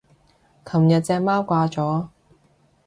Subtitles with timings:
[0.65, 2.07] 琴日隻貓掛咗